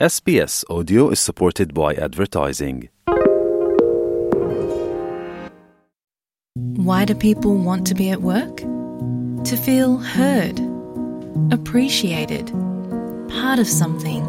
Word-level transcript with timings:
SBS 0.00 0.64
Audio 0.68 1.10
is 1.10 1.20
supported 1.20 1.72
by 1.72 1.94
advertising. 1.94 2.88
Why 6.54 7.04
do 7.04 7.14
people 7.14 7.54
want 7.54 7.86
to 7.86 7.94
be 7.94 8.10
at 8.10 8.20
work? 8.20 8.56
To 8.56 9.56
feel 9.56 9.98
heard, 9.98 10.58
appreciated, 11.52 12.48
part 13.38 13.60
of 13.60 13.68
something, 13.68 14.26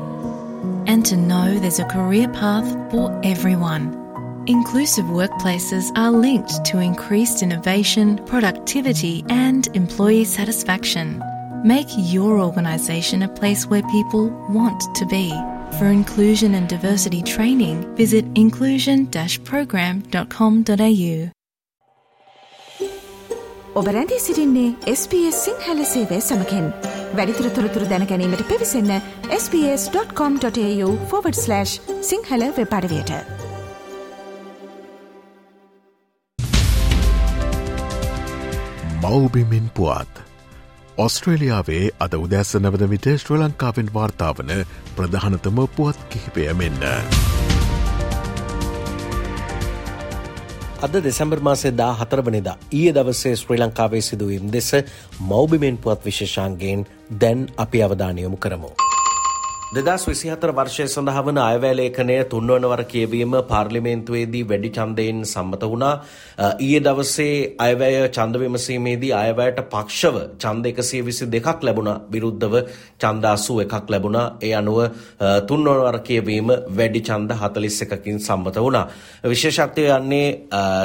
and 0.86 1.04
to 1.08 1.18
know 1.18 1.58
there's 1.58 1.80
a 1.80 1.86
career 1.86 2.28
path 2.28 2.72
for 2.92 3.20
everyone. 3.24 4.44
Inclusive 4.46 5.06
workplaces 5.06 5.92
are 5.98 6.12
linked 6.12 6.64
to 6.66 6.78
increased 6.78 7.42
innovation, 7.42 8.24
productivity, 8.28 9.26
and 9.30 9.68
employee 9.76 10.26
satisfaction. 10.26 11.24
Make 11.64 11.88
your 11.98 12.40
organisation 12.40 13.24
a 13.24 13.30
place 13.30 13.66
where 13.66 13.82
people 13.90 14.30
want 14.48 14.80
to 14.98 15.08
be. 15.08 15.34
For 15.79 15.85
inclusion 15.85 16.55
and 16.55 16.69
diversity 16.69 17.23
training, 17.23 17.95
visit 17.95 18.25
inclusion 18.35 19.09
program.com.au. 19.45 21.31
ඔබ 23.75 23.89
රැඳී 23.89 24.19
සිරින්නේ 24.19 24.75
SBS 24.93 25.31
Sinhala 25.31 25.83
සේවය 25.83 26.21
සමකෙන් 26.21 26.73
වැඩිතුර 27.15 27.49
තොරතුර 27.49 27.83
දැනැනීමට 27.83 28.49
පිවිසන්න 28.49 29.01
ps.com.ta/ 29.29 31.65
Sinhala 32.03 32.43
වෙපඩවයට 32.57 33.11
මවබිමින් 39.03 39.71
පුවත් 39.75 40.24
ඔස්ට්‍රේලියාවේ 40.98 41.90
අද 42.00 42.14
උදැස්ස 42.16 42.56
නවද 42.56 42.88
විට 42.88 43.08
ශ්‍ර 43.14 43.36
ලංකාවෙන් 43.36 43.90
වාර්තාාවන 43.96 44.52
ප්‍රධානතම 44.96 45.58
පුවත් 45.76 46.00
කිහිපය 46.10 46.46
මෙන්න. 46.54 46.86
අද 50.80 50.96
දෙසැම්බර් 51.04 51.40
මාසේ 51.40 51.74
දා 51.74 51.92
හතරවනිදා 51.94 52.56
ඊය 52.72 52.94
දවසේ 52.94 53.36
ශ්‍රී 53.36 53.60
ලංකාවේ 53.60 54.02
සිදුවීම් 54.02 54.48
දෙස 54.54 54.72
මෞබිමෙන් 55.22 55.78
පුවත් 55.78 56.06
විශේෂන්ගේෙන් 56.06 56.88
දැන් 57.20 57.48
අපි 57.58 57.84
අවධානයොමු 57.84 58.38
කරමු. 58.38 58.72
දෙදස් 59.68 60.04
විසිහතර 60.06 60.50
වර්ෂය 60.50 60.86
සඳහා 60.86 61.22
වන 61.26 61.38
අයවැලේඛනය 61.40 62.16
තුන්වන 62.26 62.66
වර 62.72 62.82
කියවීම 62.86 63.32
පාර්ලිමේන්තුවේදී 63.44 64.44
වැඩි 64.44 64.70
චන්දයෙන් 64.70 65.24
සම්මත 65.26 65.64
වුණා. 65.64 66.04
ඊයේ 66.60 66.82
දවසේ 66.82 67.56
අයවැය 67.58 67.96
චන්ද 68.10 68.36
විමසීමේදී 68.38 69.12
අයවැයට 69.14 69.62
පක්ෂව 69.66 70.20
චන්ද 70.38 70.66
එකසිය 70.68 71.02
විසි 71.02 71.26
දෙකක් 71.28 71.64
ලැබුණ 71.64 71.90
විරුද්ධව 72.08 72.54
චන්දාසු 73.00 73.60
එකක් 73.62 73.90
ලැබුණා. 73.90 74.38
ඒ 74.40 74.54
අනුව 74.54 74.78
තුන්වන 75.48 75.82
වර 75.82 76.00
කියවීම 76.02 76.54
වැඩි 76.72 77.02
චන්ද 77.02 77.32
හතලිස් 77.34 77.82
එකකින් 77.82 78.20
සම්මත 78.20 78.56
වුණා. 78.58 78.86
විශේෂත්වය 79.26 79.88
යන්නේ 79.90 80.30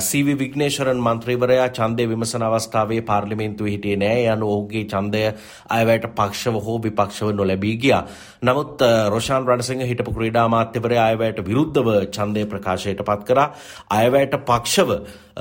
සීවි 0.00 0.34
විග්නේශරන් 0.36 1.00
මන්ත්‍රීවරයා 1.00 1.68
චන්දය 1.70 2.08
විමසන 2.08 2.42
අවස්ථාවේ 2.42 3.02
පාර්ලිමේන්තුව 3.02 3.66
හිටියේ 3.66 3.98
නෑ 3.98 4.26
යනු 4.30 4.48
ඔහුගේ 4.48 4.84
චන්දය 4.86 5.22
අයවැයට 5.70 6.10
පක්ෂව 6.16 6.64
හෝ 6.64 6.80
විපක්ෂව 6.80 7.32
නොලැබී 7.34 7.76
ගියා. 7.78 8.02
නමුත් 8.42 8.79
නමුත් 8.80 9.12
රොෂාන් 9.12 9.46
රණසිංහ 9.46 9.82
හිටපු 9.82 10.12
ක්‍රීඩා 10.12 10.48
මාත්‍යවරයා 10.48 11.06
අයවැයට 11.12 11.40
විරුද්ධව 11.44 11.88
ඡන්දය 12.06 12.44
ප්‍රකාශයට 12.46 13.02
පත් 13.04 13.24
කරා. 13.24 13.48
අයවැයට 13.90 14.34
පක්ෂව 14.46 14.90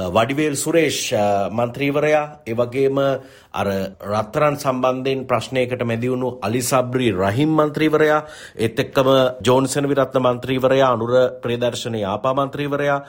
වඩිවේල් 0.08 0.56
සුරේෂ් 0.56 1.12
මන්ත්‍රීවරයා 1.52 2.24
එවගේම 2.46 3.00
අර 3.52 3.68
රත්තරන් 4.08 4.56
සම්බන්ධයෙන් 4.56 5.26
ප්‍රශ්නයකට 5.26 5.82
මැදිවුණු 5.84 6.30
අලිසබ්‍රි 6.40 7.10
රහිම් 7.14 7.52
මන්ත්‍රීවරයා 7.52 8.20
ඒත් 8.58 8.80
එක්කම 8.80 9.10
ජෝන්සන් 9.42 9.86
විරත්න 9.86 10.22
මන්ත්‍රීවරයා 10.22 10.92
අනුර 10.92 11.14
ප්‍රේදර්ශනයේ 11.42 12.06
ආපා 12.06 12.34
මන්ත්‍රීවරයා 12.36 13.00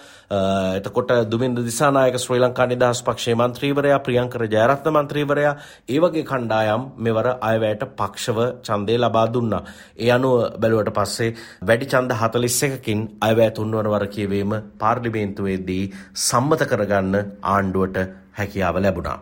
එතකොට 0.78 1.12
දුමින්ද 1.30 1.60
දිසානායක 1.60 2.18
ශ්‍රී 2.18 2.40
ලංකා 2.40 2.66
නිදහස් 2.66 3.02
පක්ෂයේ 3.02 3.36
මන්ත්‍රීවරයා 3.36 4.00
ප්‍රියංකර 4.00 4.44
ජයරත්න 4.46 4.90
මන්ත්‍රීවරයා 4.92 5.54
ඒ 5.88 6.00
වගේ 6.00 6.24
කණ්ඩායම් 6.24 6.88
මෙවර 6.98 7.28
අයවැයට 7.42 7.84
පක්ෂව 7.96 8.38
ඡන්දය 8.62 8.98
ලබා 8.98 9.26
දුන්නා. 9.28 9.62
ඒ 9.96 10.10
අනුව 10.10 10.34
බැලුවට 10.56 10.92
පස්සේ 10.92 11.30
වැඩි 11.62 11.86
ඡන්ද 11.86 12.12
41කින් 12.14 13.00
අයවැය 13.20 13.50
තුන්වන 13.52 13.86
වර 13.86 14.06
කියවීම 14.08 14.52
පාර්ලිමේන්තුවේදී 14.78 15.84
සම්මත 16.20 16.70
කරගන්න 16.80 17.18
ආණ්ඩුවට 17.46 18.06
හැකියාව 18.38 18.78
ලැබුණා. 18.78 19.18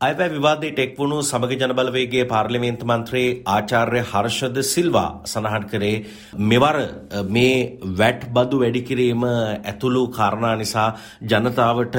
අයවැ 0.00 0.26
විවාදයට 0.28 0.78
එක්වුණු 0.78 1.16
සමග 1.22 1.52
ජනබලවේගේ 1.54 2.24
පාර්ලිමේන්තු 2.24 2.88
මන්ත්‍රී 2.90 3.28
ආචාර්ය 3.46 4.00
හර්ෂද 4.02 4.56
සිල්වා 4.64 5.10
සඳහන් 5.24 5.66
කරේ 5.70 5.94
මෙවර 6.42 6.78
මේ 7.28 7.54
වැට් 8.00 8.24
බදු 8.36 8.60
වැඩිකිරීම 8.62 9.24
ඇතුළු 9.26 10.02
කාරණා 10.08 10.54
නිසා 10.56 10.88
ජනතාවට 11.24 11.98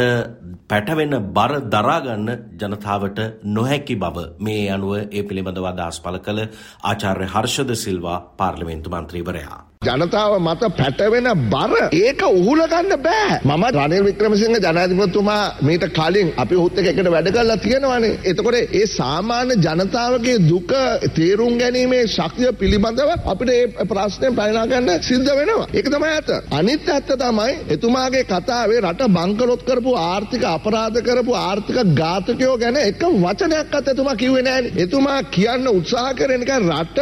පැටවෙන 0.70 1.16
බර 1.38 1.54
දරාගන්න 1.68 2.34
ජනතාවට 2.62 3.22
නොහැකි 3.52 3.98
බව 3.98 4.28
මේ 4.40 4.66
අනුව 4.72 4.94
ඒ 4.98 5.24
පිළිබඳව 5.24 5.70
අදහස් 5.72 6.02
පළ 6.02 6.20
කළ 6.20 6.42
ආචාර්ය 6.84 7.28
හර්ෂද 7.28 7.72
සිල්වා 7.78 8.20
පාර්ලිමේන්තු 8.38 8.90
මන්ත්‍රීවරයා. 8.92 9.60
ජනතාව 9.88 10.34
මත 10.40 10.72
පැටවෙන 10.78 11.30
බර 11.48 11.74
ඒක 11.96 12.22
උහුලගන්න 12.32 12.94
බෑ. 13.00 13.40
මම 13.46 13.66
රනිල් 13.78 14.04
වික්‍රමසිංහ 14.06 14.58
ජනාධිපතිතුමා 14.58 15.44
මීට 15.62 15.86
කලින් 15.98 16.30
අපි 16.38 16.56
ඔහුත් 16.56 16.78
එක්ක 16.80 16.90
එකට 16.92 17.10
වැඩ 17.12 17.30
කරලා 17.30 17.58
තියෙනවානේ. 17.60 18.14
එතකොට 18.26 18.58
ඒ 18.74 18.86
සාමාන්‍ය 18.90 19.56
ජනතාවගේ 19.58 20.38
දුක 20.44 20.72
තේරුම් 21.16 21.54
ගැනීමේ 21.58 22.04
ශක්තිය 22.08 22.52
පිළිබඳව 22.54 23.12
අපිට 23.26 23.52
ඒ 23.52 23.86
ප්‍රශ්නය 23.86 24.32
පැනලා 24.36 24.66
ගන්න 24.68 25.04
සිද්ධ 25.04 25.32
වෙනවා. 25.32 25.68
ඒක 25.74 25.88
තමයි 25.88 26.10
ඇත්ත. 26.10 26.32
අනිත් 26.52 26.90
ඇත්ත 26.90 27.12
තමයි 27.16 27.54
එතුමාගේ 27.76 28.24
කතාවේ 28.26 28.82
රට 28.82 29.10
බංකලොත් 29.10 29.64
කරපු 29.64 29.96
ආර්ථික 30.04 30.44
අපරාධ 30.48 31.00
කරපු 31.02 31.38
ආර්ථික 31.40 31.80
ඝාතකයෝ 31.94 32.56
ගැන 32.58 32.82
එක 32.82 33.04
වචනයක්වත් 33.18 33.94
එතුමා 33.94 34.16
කිව්වේ 34.16 34.44
නෑනේ. 34.44 34.74
එතුමා 34.78 35.20
කියන්න 35.36 35.68
උත්සාහ 35.70 36.10
කරන 36.16 36.42
එක 36.42 36.54
රට 36.62 37.00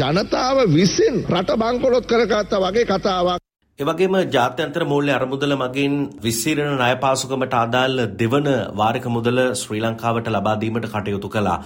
ජනතාව 0.00 0.56
විසින් 0.68 1.16
රට 1.30 1.60
බංකොලොත් 1.62 2.06
කර 2.06 2.25
කරගත්තා 2.30 2.64
වගේ 2.64 2.86
කතාවක්. 2.92 3.42
එවගේම 3.78 4.14
ජාත්‍යන්තර 4.34 4.82
මූල්‍ය 4.90 5.10
අරමුදල 5.14 5.52
මගින් 5.62 5.94
විස්සීරණ 6.26 6.70
ණයපාසුකමට 6.76 7.54
අදාළ 7.62 7.98
දෙවන 8.20 8.46
වාරික 8.80 9.06
මුදල 9.16 9.40
ශ්‍රී 9.62 9.80
ලංකාවට 9.84 10.30
ලබා 10.34 10.54
දීමට 10.62 10.86
කටයුතු 10.92 11.28
කළා. 11.34 11.56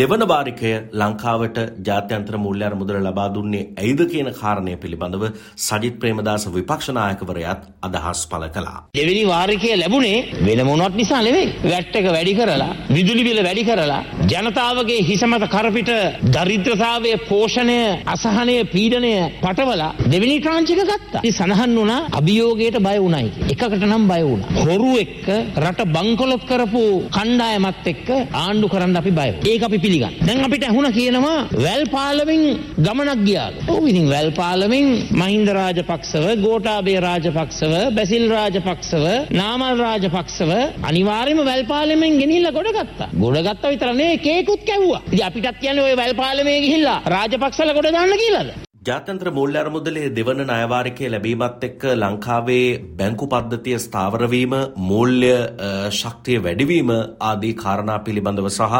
දෙවන 0.00 0.22
වාරිකය 0.32 0.70
ලංකාවට 1.00 1.58
ජාත්‍යන්තර 1.88 2.36
මූල්‍ය 2.44 2.64
අරමුදල 2.68 2.98
ලබා 3.06 3.26
දුන්නේ 3.36 3.64
ඇයිද 3.82 4.02
කියන 4.12 4.30
කාරණය 4.40 4.76
පිළිබඳව 4.84 5.24
සජිත් 5.66 5.96
ප්‍රේමදාස 6.02 6.44
විපක්ෂ 6.56 6.90
නායකවරයාත් 6.98 7.66
අදහස් 7.88 8.22
පළ 8.30 8.46
කළා. 8.56 8.78
දෙවෙනි 8.98 9.24
වාරිකය 9.32 9.72
ලැබුණේ 9.82 10.18
වෙන 10.46 10.62
මොනවත් 10.70 10.94
නිසා 11.02 11.20
නෙවෙයි. 11.28 11.50
වැට් 11.72 11.98
එක 12.02 12.08
වැඩි 12.16 12.36
කරලා, 12.38 12.70
විදුලි 12.96 13.26
බිල 13.28 13.42
වැඩි 13.48 13.66
කරලා, 13.70 14.00
ජනතාවගේ 14.30 15.02
හිස 15.08 15.22
මත 15.22 15.46
කරපිට 15.52 15.90
දරිද්‍රතාවය, 16.34 17.10
පෝෂණය, 17.28 17.76
අසහනය, 18.12 18.54
පීඩනය 18.72 19.12
පටවලා 19.42 19.90
දෙවෙනි 20.12 20.38
ට්‍රාන්ච් 20.40 20.70
එක 20.74 20.80
ගත්තා. 20.88 21.20
ඉතින් 21.22 21.36
සඳහන් 21.38 21.74
වුණා 21.78 21.98
අභියෝගයට 22.18 22.78
බය 22.86 22.96
වුණයි. 23.04 23.30
එකකට 23.52 23.84
නම් 23.86 24.06
බය 24.10 24.22
වුණා. 24.28 24.48
හොරු 24.66 24.90
එක්ක 25.02 25.26
රට 25.64 25.86
බංකොලොත් 25.96 26.46
කරපු 26.48 26.82
කණ්ඩායමත් 27.16 27.86
එක්ක 27.92 28.08
ආණ්ඩු 28.42 28.70
කරන්න 28.72 28.98
අපි 29.00 29.12
බය. 29.18 29.28
ඒක 29.52 29.62
අපි 29.68 29.78
පිළිගන්න. 29.84 30.18
දැන් 30.26 30.42
අපිට 30.46 30.66
ඇහුණ 30.68 30.90
කියනවා 30.98 31.36
වැල් 31.66 31.84
පාලමින් 31.94 32.42
ගමනක් 32.86 33.20
ගියාලු. 33.28 33.58
ඔව් 33.76 33.86
ඉතින් 33.92 34.10
වැල් 34.14 34.32
පාලමින් 34.40 34.86
මහින්ද 35.20 35.48
රාජපක්ෂව, 35.58 36.26
ගෝඨාභය 36.44 36.96
රාජපක්ෂව, 37.06 37.76
බැසිල් 37.96 38.26
රාජපක්ෂව, 38.34 39.06
නාමල් 39.40 39.78
රාජපක්ෂව 39.84 40.50
අනිවාර්යයෙන්ම 40.90 41.46
වැල් 41.52 41.64
පාලමින් 41.72 42.18
ගෙනිහිල්ලා 42.24 42.56
ගොඩ 42.58 42.74
ගත්තා. 42.80 43.10
ගොඩ 43.22 43.42
ගත්තා 43.46 43.74
විතර 43.76 43.94
නෙවෙයි 43.94 44.14
කේකුත් 44.18 44.62
කැව්වා. 44.68 45.02
ඉතින් 45.12 45.26
අපිටත් 45.26 45.58
කියන්නේ 45.60 45.84
ওই 45.84 45.96
වැල් 45.96 46.14
පාලමේ 46.14 46.60
ගිහිල්ලා 46.60 47.02
රාජපක්ෂලා 47.14 47.74
ගොඩ 47.74 47.92
දාන්න 47.92 48.18
කියලාද? 48.22 48.65
ජාත්‍යන්ත්‍ර 48.86 49.28
මූල්‍ය 49.36 49.56
අරමුදලේ 49.60 50.10
දෙවන 50.16 50.40
ණයවාරිකය 50.40 51.06
ලැබීමත් 51.12 51.62
එක්ක 51.68 51.84
ලංකාවේ 51.94 52.66
බැංකු 52.98 53.26
පද්ධතිය 53.32 53.78
ස්ථාවරවීම 53.84 54.52
මූල්‍ය 54.90 55.30
ශක්තිය 55.90 56.36
වැඩිවීම 56.44 56.90
ආදී 57.28 57.54
කාරණා 57.62 57.96
පිළිබඳව 58.06 58.48
සහ 58.50 58.76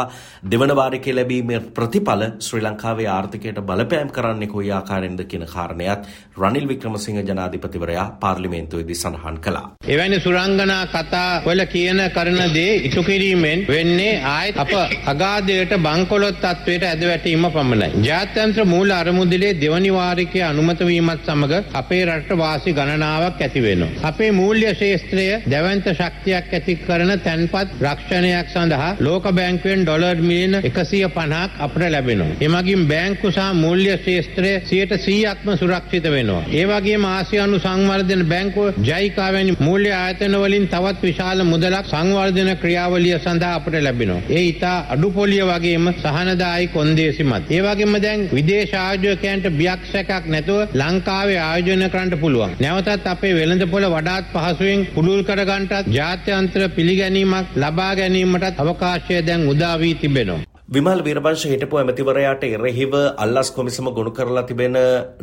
දෙවන 0.51 0.73
වාරිකය 0.79 1.15
ලැබීමේ 1.17 1.59
ප්‍රතිඵල 1.77 2.23
ශ්‍රී 2.47 2.63
ලංකාවේ 2.67 3.09
ආර්ථිකයට 3.15 3.59
බලපෑම් 3.69 4.13
කරන්නේ 4.17 4.51
කොයි 4.53 4.71
ආකාරයෙන්ද 4.77 5.23
කියන 5.33 5.43
කාරණයත් 5.55 6.07
රනිල් 6.37 6.69
වික්‍රමසිංහ 6.71 7.19
ජනාධිපතිවරයා 7.21 8.07
පාර්ලිමේන්තුවේදී 8.23 8.97
සඳහන් 9.01 9.41
කළා. 9.45 9.65
එවැනි 9.87 10.21
සුරංගනා 10.21 10.79
කතා 10.95 11.41
වල 11.47 11.65
කියන 11.75 12.01
කරන 12.15 12.41
දේ 12.55 12.71
ඉටු 12.87 13.05
කිරීමෙන් 13.09 13.65
වෙන්නේ 13.73 14.15
ආයෙත් 14.31 14.63
අප 14.65 14.73
අගාධයට 15.15 15.77
බංකොලොත් 15.85 16.41
තත්වයට 16.45 16.83
ඇද 16.85 17.05
වැටීම 17.11 17.51
පමණයි. 17.51 17.91
ජාත්‍යන්ත්‍ර 18.07 18.67
මූල්‍ය 18.73 18.97
අරමුදලේ 19.01 19.53
දෙවනි 19.61 19.95
සාමවාරිකය 19.97 20.39
අනුමතවීමත් 20.41 21.21
සමඟ 21.25 21.53
අපේ 21.73 22.03
රට 22.07 22.37
වාසි 22.37 22.71
ගණනාවක් 22.73 23.41
ඇති 23.41 23.61
වෙනවා. 23.61 23.89
අපේ 24.03 24.31
මූල්‍ය 24.31 24.69
ශේස්ත්‍රය 24.73 25.25
දැවන්ත 25.51 25.87
ශක්තියක් 25.91 26.53
ඇති 26.53 26.75
කරන 26.77 27.11
තැන්පත් 27.19 27.71
රක්ෂණයක් 27.81 28.51
සඳහා 28.53 28.89
ලෝක 28.99 29.25
බැංකුවෙන් 29.31 29.83
ඩොලර් 29.83 30.21
මිලියන 30.21 30.55
එකසිය 30.61 31.05
පණහක් 31.09 31.51
අපට 31.59 31.83
ලැබෙනවා. 31.85 32.37
එමගින් 32.41 32.83
බැංකු 32.87 33.31
සහ 33.31 33.47
මූල්‍ය 33.55 33.97
ශේස්ත්‍රය 34.05 34.51
සියයට 34.65 34.93
සීයක්ම 34.99 35.49
සුරක්ෂිත 35.55 36.07
වෙනවා. 36.07 36.43
ඒවගේ 36.51 36.97
ආසියානු 37.07 37.59
සංවර්ධන 37.59 38.23
බැංකුව 38.25 38.79
ජයිකාවැනි 38.83 39.57
මූල්‍ය 39.59 39.91
ආයතන 39.93 40.37
වලින් 40.43 40.67
තවත් 40.67 41.01
විශාල 41.03 41.43
මුදලක් 41.45 41.91
සංවර්ධන 41.93 42.53
ක්‍රියාවලිය 42.63 43.17
සඳහා 43.19 43.55
අපට 43.55 43.79
ලැබෙනවා. 43.79 44.21
ඒ 44.31 44.45
ඉතා 44.51 44.77
අඩු 44.93 45.11
පොලිය 45.11 45.43
වගේම 45.43 45.91
සහනදායි 45.95 46.71
කොන්දේසිමත්. 46.77 47.51
ඒ 47.51 47.61
වගේම 47.63 48.01
දැන් 48.05 48.29
විදේශ 48.37 48.77
ආයෝජකයන්ට 48.77 49.45
බියක් 49.59 49.86
සැකක් 49.87 50.27
නැතුව 50.27 50.75
ලංකාවේ 50.75 51.39
ආයෝජන 51.41 51.85
කරන්න 51.89 52.17
පුළුවන්. 52.17 52.57
නැවතත් 52.59 53.07
අපේ 53.07 53.33
වෙළඳපොළ 53.33 53.87
වඩාත් 53.89 54.33
පහසුවෙන් 54.33 54.85
පුළුල් 54.93 55.23
කරගන්නටත් 55.23 55.89
ජාත්‍යන්තර 55.91 56.67
පිළිගැනීමක් 56.71 57.57
ලබා 57.57 57.93
ගැනීමටත් 57.95 58.61
අවකාශය 58.61 59.23
දැන් 59.23 59.49
උදා 59.49 59.75
වී 59.77 59.95
තිබෙනවා. 59.95 60.43
විමල් 60.67 61.01
වීරවංශ 61.01 61.45
හිටපු 61.47 61.77
ඇමතිවරයාට 61.77 62.41
එරෙහිව 62.45 62.93
අල්ලස් 63.17 63.49
කොමිසම 63.51 63.85
ගොනු 63.91 64.11
කරලා 64.11 64.43
තිබෙන 64.43 64.75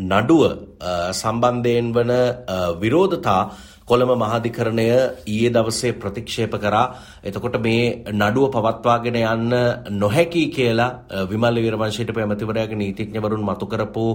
නඩුව 0.02 0.42
සම්බන්ධයෙන් 1.12 1.88
වන 1.92 2.12
විරෝධතා 2.80 3.42
කොළඹ 3.86 4.12
මහාධිකරණය 4.16 4.86
ඊයේ 5.26 5.50
දවසේ 5.50 5.92
ප්‍රතික්ෂේප 5.94 6.54
කරා. 6.58 6.86
එතකොට 7.24 7.58
මේ 7.58 7.84
නඩුව 8.12 8.48
පවත්වාගෙන 8.50 9.18
යන්න 9.18 9.52
නොහැකි 9.96 10.42
කියලා 10.50 11.26
විමල් 11.26 11.58
වීරවංශයට 11.58 12.12
පැමතිවරයාගේ 12.12 12.76
නීතිඥවරුන් 12.76 13.44
මතු 13.44 13.66
කරපු 13.66 14.06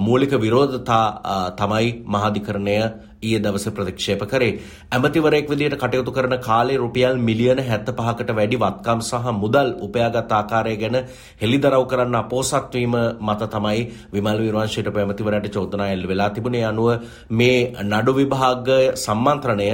මූලික 0.00 0.34
විරෝධතා 0.38 1.06
තමයි 1.54 1.88
මහාධිකරණය 2.06 2.76
ඊයේ 3.22 3.40
දවසේ 3.40 3.72
ප්‍රතික්ෂේප 3.72 4.22
කරේ. 4.26 4.52
ඇමතිවරයෙක් 4.90 5.46
විදිහට 5.48 5.76
කටයුතු 5.76 6.12
කරන 6.12 6.34
කාලේ 6.40 6.76
රුපියල් 6.76 7.18
මිලියන 7.20 7.60
75කට 7.60 8.32
වැඩි 8.32 8.58
වත්කම් 8.58 9.00
සහ 9.00 9.28
මුදල් 9.34 9.68
උපයාගත් 9.80 10.32
ආකාරය 10.32 10.74
ගැන 10.76 10.96
හෙළිදරව් 11.42 11.84
කරන්න 11.86 12.16
අපෝසත් 12.16 12.74
වීම 12.74 12.96
මත 13.20 13.48
තමයි 13.48 13.84
විමල් 14.12 14.38
විරවංශයට 14.38 14.90
පැමතිවරයාට 14.92 15.50
චෝදනා 15.50 15.90
එල්ල 15.90 16.06
වෙලා 16.06 16.30
තිබුණේ. 16.30 16.64
අනුව 16.64 16.88
මේ 17.32 17.58
නඩු 17.84 18.12
විභාග 18.12 18.72
සම්මන්ත්‍රණය 18.96 19.68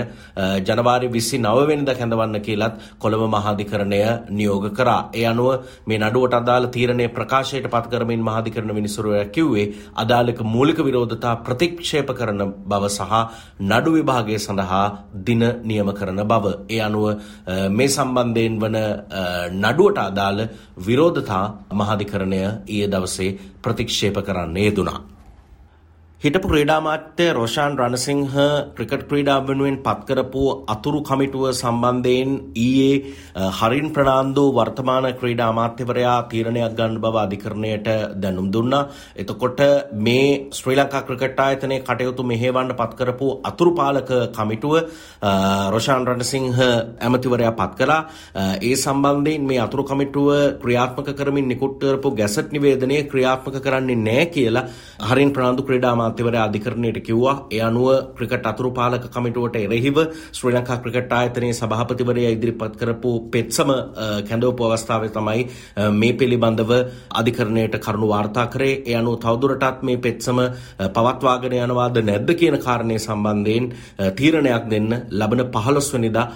ජනවාරි 0.64 1.08
29 1.10 1.66
වෙනිදා 1.66 1.94
කැඳවන්න 1.94 2.40
කියලත් 2.40 2.77
කොළඹ 2.98 3.24
මහාධිකරණය 3.28 4.00
නියෝග 4.30 4.66
කරා. 4.72 5.00
ඒ 5.12 5.24
අනුව 5.24 5.48
මේ 5.86 5.98
නඩුවට 6.00 6.34
අදාළ 6.34 6.66
තීරණය 6.68 7.08
ප්‍රකාශයට 7.10 7.68
පත් 7.68 7.84
කරමින් 7.88 8.22
මහාධිකරණ 8.22 8.74
විනිසුරුවරයා 8.74 9.28
කිව්වේ 9.28 9.66
අදාළක 9.96 10.40
මූලික 10.44 10.80
විරෝධතා 10.80 11.34
ප්‍රතික්ෂේප 11.38 12.10
කරන 12.12 12.42
බව 12.64 12.84
සහ 12.88 13.12
නඩු 13.62 13.90
විභාගය 13.92 14.38
සඳහා 14.38 14.86
දින 15.24 15.44
නියම 15.64 15.92
කරන 15.92 16.20
බව. 16.24 16.44
ඒ 16.68 16.80
අනුව 16.80 17.06
මේ 17.70 17.88
සම්බන්ධයෙන් 17.88 18.58
වන 18.58 18.78
නඩුවට 19.58 19.98
අදාළ 20.00 20.40
විරෝධතා 20.80 21.44
මහාධිකරණය 21.72 22.40
ඊයේ 22.40 22.88
දවසේ 22.88 23.30
ප්‍රතික්ෂේප 23.62 24.18
කරන්න 24.20 24.56
යෙදුනා. 24.58 25.17
හිටපු 26.22 26.48
ක්‍රීඩාමාත්‍ය 26.50 27.26
රෝෂාන් 27.30 27.74
රණසිංහ 27.78 28.22
ක්‍රිකට් 28.76 29.02
ක්‍රීඩා 29.10 29.36
වෙනුවෙන් 29.40 29.76
පත්කරපු 29.80 30.40
අතුරු 30.66 31.00
කමිටුව 31.00 31.44
සම්බන්ධයෙන් 31.50 32.30
ඊයේ 32.56 32.96
හරින් 33.58 33.86
ප්‍රනාන්දු 33.90 34.44
වර්තමාන 34.52 35.06
ක්‍රීඩා 35.20 35.46
අමාත්‍යවරයා 35.52 36.16
තීරණයක් 36.28 36.74
ගන්න 36.78 36.96
බව 36.96 37.16
අධිකරණයට 37.18 37.86
දැනුම් 38.16 38.48
දුන්නා. 38.48 38.88
එතකොට 39.16 39.62
මේ 39.98 40.24
ශ්‍රී 40.52 40.76
ලංකා 40.76 41.02
ක්‍රිකට් 41.02 41.38
ආයතනයේ 41.38 41.78
කටයුතු 41.82 42.24
මෙහෙවන්න 42.24 42.74
පත්කරපු 42.74 43.28
අතුරු 43.44 43.72
පාලක 43.72 44.10
කමිටුව 44.32 44.74
රෝෂාන් 45.72 46.08
රණසිංහ 46.08 46.58
ඇමතිවරයා 46.58 47.54
පත් 47.54 47.72
කළා. 47.76 48.00
ඒ 48.60 48.74
සම්බන්ධයෙන් 48.76 49.46
මේ 49.46 49.60
අතුරු 49.60 49.84
කමිටුව 49.84 50.28
ක්‍රියාත්මක 50.58 51.14
කරමින් 51.14 51.48
නිකුත් 51.48 51.78
කරපු 51.78 52.14
ගැසට් 52.16 52.50
නිවේදනය 52.50 53.00
ක්‍රියාත්මක 53.06 53.62
කරන්නේ 53.62 54.02
නැහැ 54.02 54.28
කියලා 54.34 54.66
හරින් 55.06 55.32
ප්‍රනාන්දු 55.32 55.62
ක්‍රීඩා 55.62 55.96
අමාත්‍යවරයා 56.08 56.44
අධිකරණයට 56.44 56.98
කිව්වා 57.00 57.34
ඒ 57.50 57.60
අනුව 57.60 57.88
ක්‍රිකට් 58.16 58.46
අතුරු 58.46 58.70
පාලක 58.72 59.04
කමිටුවට 59.08 59.56
එරෙහිව 59.58 59.98
ශ්‍රී 60.32 60.54
ලංකා 60.54 60.78
ක්‍රිකට් 60.78 61.12
ආයතනයේ 61.12 61.52
සභාපතිවරයා 61.54 62.32
ඉදිරිපත් 62.32 62.76
කරපු 62.76 63.10
පෙත්සම 63.28 63.70
කැඳවපු 64.28 64.62
අවස්ථාවේ 64.66 65.10
තමයි 65.10 65.42
මේ 65.92 66.12
පිළිබඳව 66.14 66.72
අධිකරණයට 67.12 67.78
කරුණු 67.78 68.08
වාර්තා 68.08 68.46
කරේ. 68.46 68.74
ඒ 68.82 68.94
අනුව 68.94 69.18
තවදුරටත් 69.18 69.82
මේ 69.82 69.98
පෙත්සම 69.98 70.38
පවත්වාගෙන 70.88 71.56
යනවාද 71.58 72.00
නැද්ද 72.02 72.30
කියන 72.34 72.58
කාරණය 72.58 72.98
සම්බන්ධයෙන් 72.98 73.70
තීරණයක් 74.12 74.64
දෙන්න 74.66 74.90
ලබන 75.12 75.44
15 75.50 75.94
වෙනිදා 75.94 76.26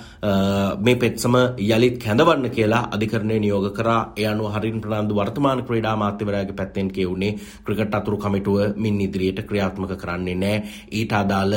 මේ 0.79 0.97
පෙත්සම 0.97 1.35
යළිත් 1.67 1.97
කැඳවන්න 1.99 2.51
කියලා 2.51 2.85
අධිකරණය 2.91 3.39
නියෝග 3.39 3.69
කරා. 3.73 4.01
ඒ 4.17 4.27
අනුව 4.27 4.53
හරින් 4.53 4.81
ප්‍රනාන්දු 4.81 5.15
වර්තමාන 5.15 5.65
ක්‍රීඩා 5.65 5.93
අමාත්‍යවරයාගේ 5.93 6.59
පැත්තෙන් 6.61 6.89
කියුණේ 6.91 7.33
ක්‍රිකට් 7.65 7.95
අතුරු 7.95 8.17
කමිටුව 8.19 8.59
මින් 8.77 9.01
ඉදිරියට 9.03 9.43
ක්‍රියාත්මක 9.63 9.97
කරන්නේ 9.97 10.35
නෑ 10.37 10.63
ඊට 10.91 11.13
අදාළ 11.15 11.55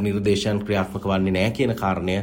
නිර්දේශයන් 0.00 0.60
ක්‍රියාත්මක 0.60 1.04
වන්නේ 1.04 1.32
නෑ 1.32 1.50
කියන 1.52 1.74
කාරණය 1.74 2.16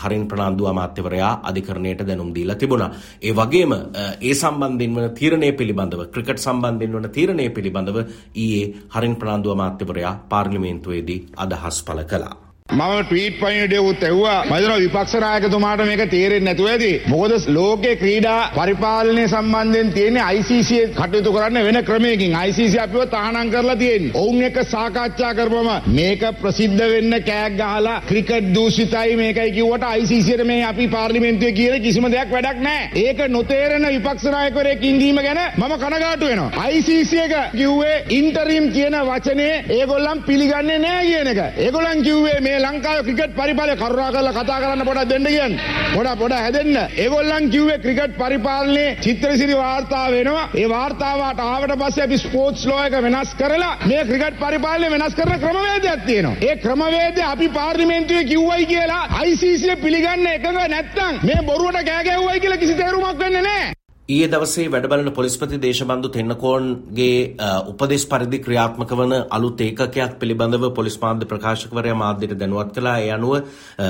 හරින් 0.00 0.26
ප්‍රනාන්දු 0.26 0.66
අමාත්‍යවරයා 0.66 1.32
අධිකරණයට 1.44 2.06
දැනුම් 2.06 2.34
දීලා 2.34 2.56
තිබුණා. 2.56 2.90
ඒ 3.22 3.32
වගේම 3.32 3.72
ඒ 4.20 4.34
සම්බන්ධයෙන් 4.34 4.94
වන 4.96 5.10
තීරණය 5.14 5.52
පිළිබඳව 5.54 6.06
ක්‍රිකට් 6.10 6.38
සම්බන්ධයෙන් 6.40 6.94
වන 6.94 7.10
තීරණය 7.10 7.48
පිළිබඳව 7.50 7.98
ඊයේ 8.36 8.66
හරින් 8.90 9.16
ප්‍රනාන්දු 9.16 9.50
අමාත්‍යවරයා 9.50 10.14
පාර්ලිමේන්තුවේදී 10.28 11.20
අදහස් 11.38 11.82
පළ 11.82 12.04
කළා. 12.04 12.49
මම 12.72 13.04
ට්වීට් 13.04 13.38
පණිවිඩයකුත් 13.40 14.02
ඇහුවා 14.04 14.38
මම 14.44 14.54
හිතනවා 14.54 14.78
විපක්ෂ 14.82 15.14
නායකතුමාට 15.22 15.80
මේක 15.86 16.02
තේරෙන්නේ 16.10 16.46
නැතුව 16.48 16.68
ඇති. 16.72 16.90
මොකද 17.12 17.32
ලෝකේ 17.56 17.94
ක්‍රීඩා 18.02 18.40
පරිපාලනය 18.56 19.24
සම්බන්ධයෙන් 19.28 19.92
තියෙන්නේ 19.92 20.26
ICC 20.36 20.70
කටයුතු 20.98 21.32
කරන්න 21.32 21.64
වෙන 21.66 21.78
ක්‍රමයකින්. 21.88 22.36
ICC 22.48 22.74
අපිව 22.84 23.02
තහනම් 23.14 23.50
කරලා 23.54 23.76
තියෙන්නේ. 23.76 24.12
ඔවුන් 24.14 24.42
එක්ක 24.48 24.58
සාකච්ඡා 24.74 25.32
කරපම 25.34 25.70
මේක 25.96 26.22
ප්‍රසිද්ධ 26.42 26.84
වෙන්න 26.92 27.16
කෑග් 27.28 27.58
ගහලා 27.60 27.96
ක්‍රිකට් 28.10 28.52
දූෂිතයි 28.54 29.16
මේකයි 29.22 29.50
කිව්වට 29.56 29.88
ICCට 30.02 30.44
මේ 30.50 30.60
අපි 30.70 30.88
පාර්ලිමේන්තුවේ 30.94 31.52
කියන 31.58 31.82
කිසිම 31.82 32.08
දෙයක් 32.14 32.30
වැඩක් 32.36 32.62
නැහැ. 32.66 32.90
ඒක 33.04 33.24
නොතේරෙන 33.36 33.88
විපක්ෂ 33.88 34.30
නායකවරයෙක් 34.36 34.86
ඉඳීම 34.90 35.20
ගැන 35.26 35.42
මම 35.56 35.76
කනගාටු 35.82 36.30
වෙනවා. 36.30 36.68
ICC 36.70 37.12
එක 37.26 37.34
කිව්වේ 37.58 37.96
ඉන්ටරිම් 38.18 38.70
කියන 38.76 38.98
වචනේ 39.10 39.52
ඒගොල්ලන් 39.78 40.24
පිළිගන්නේ 40.28 40.78
නැහැ 40.78 41.06
කියන 41.10 41.32
එක. 41.34 41.40
ඒගොල්ලන් 41.66 42.02
කිව්වේ 42.08 42.40
මේ 42.40 42.59
ලංකාවේ 42.62 43.04
ක්‍රිකට් 43.06 43.34
පරිපාලනය 43.36 43.76
කරුණා 43.76 44.10
කරලා 44.12 44.34
කතා 44.34 44.58
කරන්න 44.62 44.84
පොඩක් 44.88 45.08
දෙන්න 45.10 45.26
කියන්නේ. 45.26 45.60
පොඩ 45.94 46.08
පොඩ 46.20 46.34
හැදෙන්න. 46.34 46.76
ඒගොල්ලන් 46.96 47.50
කිව්වේ 47.50 47.78
ක්‍රිකට් 47.78 48.14
පරිපාලනයේ 48.18 48.96
චිත්‍රසිරි 49.04 49.56
වාර්තා 49.56 50.04
වෙනවා. 50.10 50.48
ඒ 50.54 50.68
වාර්තාවට 50.68 51.40
ආවට 51.42 51.74
පස්සේ 51.82 52.04
අපි 52.04 52.18
ස්පෝර්ට්ස් 52.18 52.66
ලෝ 52.66 52.80
එක 52.84 52.96
වෙනස් 53.02 53.34
කරලා 53.34 53.72
මේ 53.86 54.02
ක්‍රිකට් 54.04 54.38
පරිපාලනය 54.42 54.90
වෙනස් 54.90 55.14
කරන 55.14 55.40
ක්‍රමවේදයක් 55.40 56.06
තියෙනවා. 56.06 56.36
ඒ 56.42 56.56
ක්‍රමවේදය 56.56 57.22
අපි 57.24 57.48
පාර්ලිමේන්තුවේ 57.48 58.24
කිව්වයි 58.24 58.66
කියලා 58.66 59.04
ICC 59.24 59.64
පිළිගන්න 59.82 60.26
එකඟ 60.34 60.60
නැත්නම් 60.66 61.20
මේ 61.22 61.40
බොරුවට 61.42 61.82
කෑ 61.88 62.04
ගැහුවයි 62.04 62.40
කියලා 62.40 62.62
කිසි 62.62 62.74
තේරුමක් 62.74 63.18
වෙන්නේ 63.18 63.29
නැහැ. 63.29 63.29
ඊයේ 64.10 64.28
දවසේ 64.28 64.70
වැඩබලන 64.72 65.08
පොලිස්පති 65.12 65.58
දේශබන්දු 65.62 66.08
තෙන්නකෝන්ගේ 66.08 67.18
උපදෙස් 67.72 68.04
පරිදි 68.06 68.38
ක්‍රියාත්මක 68.46 68.92
වන 68.92 69.12
අලුත් 69.30 69.60
ඒකකයක් 69.60 70.16
පිළිබඳව 70.20 70.64
පොලිස් 70.78 70.96
මාධ්‍ය 70.98 71.28
ප්‍රකාශකවරයා 71.32 71.98
මාධ්‍යට 72.02 72.34
දැනුවත් 72.40 72.72
කළා. 72.76 72.96
ඒ 72.98 73.10
අනුව 73.10 73.34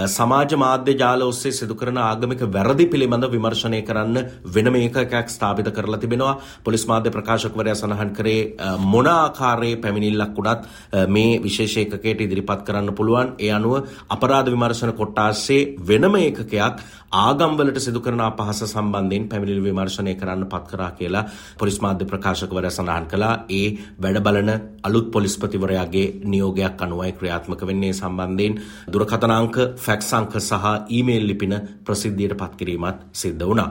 සමාජ 0.08 0.52
මාධ්‍ය 0.56 0.96
ජාල 1.02 1.22
ඔස්සේ 1.22 1.52
සිදු 1.52 1.74
කරන 1.74 2.00
ආගමික 2.00 2.42
වැරදි 2.48 2.86
පිළිබඳ 2.86 3.28
විමර්ශනය 3.28 3.80
කරන්න 3.82 4.18
වෙනම 4.48 4.76
ඒකකයක් 4.76 5.28
ස්ථාපිත 5.28 5.70
කරලා 5.70 6.00
තිබෙනවා. 6.00 6.34
පොලිස් 6.64 6.84
මාධ්‍ය 6.86 7.14
ප්‍රකාශකවරයා 7.16 7.76
සඳහන් 7.76 8.12
කරේ 8.12 8.76
මොන 8.86 9.08
ආකාරයේ 9.08 9.80
පැමිණිල්ලක් 9.84 10.38
උනත් 10.40 10.68
මේ 11.08 11.40
විශේෂ 11.40 11.78
ඒකකයට 11.78 12.20
ඉදිරිපත් 12.20 12.66
කරන්න 12.66 12.94
පුළුවන්. 12.94 13.34
ඒ 13.38 13.52
අනුව 13.52 13.74
අපරාධ 14.10 14.50
විමර්ශන 14.50 14.92
කොට්ටාස්සේ 14.94 15.62
වෙනම 15.88 16.14
ඒකකයක් 16.18 16.84
ආගම්වලට 17.12 17.78
සිදු 17.80 18.00
කරන 18.00 18.20
අපහාස 18.22 18.60
සම්බන්ධයෙන් 18.64 19.24
පැමිණිලි 19.28 19.62
විමර්ශනය 19.62 20.09
කරන්න 20.14 20.46
පත් 20.52 20.70
කරා 20.70 20.90
කියලා 20.98 21.24
පොලිස් 21.58 21.78
මාධ්‍ය 21.80 22.04
ප්‍රකාශකවරයා 22.04 22.70
සඳහන් 22.70 23.06
කළා. 23.12 23.34
ඒ 23.58 23.78
වැඩ 24.02 24.22
බලන 24.26 24.50
අලුත් 24.82 25.10
පොලිස්පතිවරයාගේ 25.10 26.06
නියෝගයක් 26.24 26.82
අනුවයි 26.82 27.12
ක්‍රියාත්මක 27.12 27.66
වෙන්නේ 27.66 27.92
සම්බන්ධයෙන් 27.92 28.60
දුරකථන 28.92 29.30
අංක, 29.30 29.56
ෆැක්ස් 29.76 30.12
අංක 30.14 30.34
සහ 30.40 30.66
ඊමේල් 30.88 31.26
ලිපින 31.26 31.54
ප්‍රසිද්ධියට 31.84 32.38
පත් 32.40 32.52
කිරීමත් 32.56 33.08
සිද්ධ 33.12 33.46
වුණා. 33.46 33.70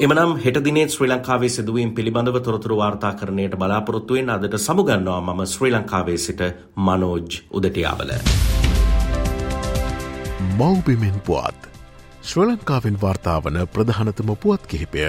එමනම් 0.00 0.30
හෙට 0.44 0.58
දිනේ 0.64 0.88
ශ්‍රී 0.88 1.10
ලංකාවේ 1.10 1.48
සිදුවීම් 1.48 1.90
පිළිබඳව 1.96 2.38
තොරතුරු 2.40 2.76
වාර්තාකරණයට 2.76 3.56
බලාපොරොත්තු 3.60 4.14
වෙන 4.14 4.30
අදට 4.34 4.56
සමුගන්නවා 4.66 5.20
මම 5.20 5.42
ශ්‍රී 5.46 5.72
ලංකාවේ 5.74 6.16
සිට 6.26 6.40
මනෝජ් 6.86 7.42
උදටියාවල. 7.58 8.12
මෞබිමෙන් 10.58 11.20
පුවත් 11.26 11.71
ශ්‍ර 12.22 12.44
ලංකාවෙන් 12.48 12.96
වාර්තාාවන 13.02 13.56
ප්‍රධානතම 13.74 14.28
පුවත් 14.42 14.66
කිහිපය 14.66 15.00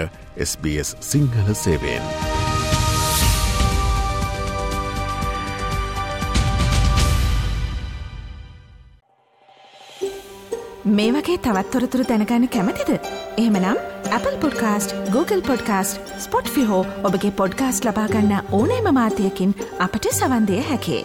SBS 0.46 0.88
සිංහල 1.00 1.54
සේවෙන්. 1.54 2.06
මේ 10.86 11.10
වගේ 11.12 11.38
තවත්තොරතුරු 11.38 12.04
දැනගන්න 12.08 12.48
කැමතිද. 12.48 12.90
එහමනම් 13.36 13.78
Apple 14.10 14.36
podcast, 14.36 14.94
Google 15.12 15.42
podcast 15.42 16.20
Spotify 16.50 16.86
ඔබගේ 17.02 17.30
පොඩ්කාස්ට 17.32 17.84
ලබාගන්න 17.84 18.40
ඕනෑ 18.52 18.80
මමාතයකින් 18.88 19.54
අපට 19.78 20.10
සවන්දය 20.12 20.64
හැකේ. 20.70 21.04